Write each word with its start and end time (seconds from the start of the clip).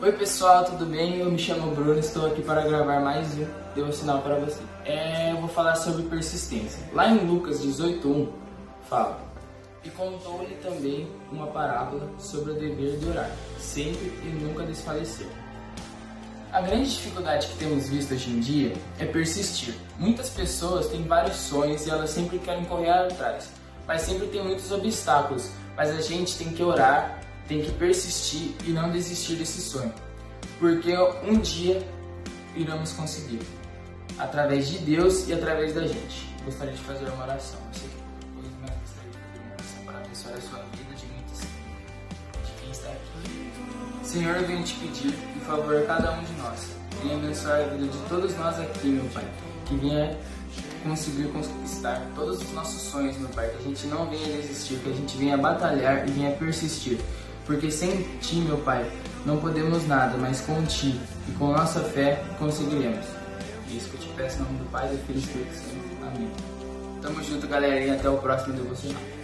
Oi 0.00 0.12
pessoal, 0.12 0.64
tudo 0.64 0.86
bem? 0.86 1.18
Eu 1.18 1.28
me 1.28 1.36
chamo 1.36 1.74
Bruno, 1.74 1.98
estou 1.98 2.24
aqui 2.28 2.40
para 2.40 2.62
gravar 2.62 3.00
mais 3.00 3.34
um 3.36 3.44
devocional 3.74 4.22
para 4.22 4.36
você. 4.36 4.62
É, 4.84 5.32
eu 5.32 5.38
vou 5.38 5.48
falar 5.48 5.74
sobre 5.74 6.04
persistência. 6.04 6.78
Lá 6.92 7.08
em 7.08 7.26
Lucas 7.26 7.60
18:1 7.60 8.28
fala: 8.88 9.18
E 9.82 9.90
contou-lhe 9.90 10.54
também 10.62 11.10
uma 11.32 11.48
parábola 11.48 12.08
sobre 12.16 12.52
o 12.52 12.54
dever 12.54 12.96
de 12.96 13.08
orar, 13.08 13.28
sempre 13.58 14.06
e 14.22 14.28
nunca 14.40 14.62
desfalecer. 14.62 15.26
A 16.52 16.60
grande 16.60 16.90
dificuldade 16.90 17.48
que 17.48 17.56
temos 17.56 17.88
visto 17.88 18.14
hoje 18.14 18.30
em 18.30 18.38
dia 18.38 18.76
é 19.00 19.04
persistir. 19.04 19.74
Muitas 19.98 20.30
pessoas 20.30 20.86
têm 20.86 21.02
vários 21.02 21.34
sonhos 21.34 21.84
e 21.88 21.90
elas 21.90 22.10
sempre 22.10 22.38
querem 22.38 22.64
correr 22.66 22.90
atrás, 22.90 23.48
mas 23.84 24.02
sempre 24.02 24.28
tem 24.28 24.44
muitos 24.44 24.70
obstáculos. 24.70 25.50
Mas 25.76 25.90
a 25.90 26.00
gente 26.00 26.38
tem 26.38 26.50
que 26.50 26.62
orar 26.62 27.18
tem 27.48 27.62
que 27.62 27.72
persistir 27.72 28.54
e 28.66 28.70
não 28.70 28.90
desistir 28.90 29.36
desse 29.36 29.62
sonho, 29.62 29.92
porque 30.60 30.94
um 31.24 31.38
dia 31.40 31.82
iremos 32.54 32.92
conseguir, 32.92 33.40
através 34.18 34.68
de 34.68 34.78
Deus 34.78 35.26
e 35.28 35.32
através 35.32 35.74
da 35.74 35.86
gente. 35.86 36.28
Gostaria 36.44 36.74
de 36.74 36.82
fazer 36.82 37.06
uma 37.06 37.24
oração. 37.24 37.58
Você 37.72 37.86
depois 37.86 38.52
mais 38.60 38.72
gostaria 38.80 39.10
de 39.10 39.18
fazer 39.18 39.40
uma 39.40 39.52
oração 39.54 39.84
para 39.86 39.98
abençoar 39.98 40.34
a 40.34 40.40
sua 40.40 40.58
vida 40.76 40.94
de 40.94 41.06
muitos, 41.06 41.40
de 41.40 42.60
quem 42.60 42.70
está 42.70 42.88
aqui. 42.90 43.52
Senhor, 44.04 44.36
eu 44.36 44.46
venho 44.46 44.62
te 44.62 44.74
pedir, 44.74 45.12
por 45.12 45.42
favor, 45.46 45.86
cada 45.86 46.12
um 46.12 46.24
de 46.24 46.32
nós, 46.32 46.68
venha 47.02 47.16
abençoar 47.16 47.60
a 47.60 47.64
vida 47.64 47.86
de 47.86 47.98
todos 48.08 48.36
nós 48.36 48.60
aqui, 48.60 48.88
meu 48.88 49.04
Pai, 49.06 49.24
que 49.64 49.74
venha 49.76 50.18
conseguir 50.84 51.28
conquistar 51.28 52.10
todos 52.14 52.42
os 52.42 52.52
nossos 52.52 52.82
sonhos, 52.82 53.16
meu 53.16 53.28
Pai, 53.30 53.48
que 53.48 53.58
a 53.58 53.62
gente 53.62 53.86
não 53.86 54.08
venha 54.10 54.36
desistir, 54.36 54.76
que 54.76 54.90
a 54.90 54.92
gente 54.92 55.16
venha 55.16 55.36
batalhar 55.36 56.06
e 56.06 56.12
venha 56.12 56.30
persistir 56.32 56.98
porque 57.48 57.70
sem 57.70 58.02
ti, 58.20 58.36
meu 58.36 58.58
Pai, 58.58 58.86
não 59.24 59.38
podemos 59.38 59.88
nada, 59.88 60.18
mas 60.18 60.42
com 60.42 60.62
ti 60.66 61.00
e 61.26 61.32
com 61.32 61.48
nossa 61.48 61.80
fé 61.80 62.22
conseguiremos. 62.38 63.06
É 63.70 63.74
isso 63.74 63.88
que 63.88 63.96
eu 63.96 64.00
te 64.00 64.08
peço 64.08 64.36
em 64.36 64.44
nome 64.44 64.58
do 64.58 64.70
Pai, 64.70 64.86
do 64.88 64.98
Filho 65.06 65.18
e 65.18 65.22
do 65.22 65.26
Espírito 65.26 65.54
Santo. 65.54 66.06
Amém. 66.06 66.30
Tamo 67.00 67.24
junto, 67.24 67.48
galerinha. 67.48 67.94
Até 67.94 68.08
o 68.10 68.18
próximo 68.18 68.54
devocional. 68.54 69.17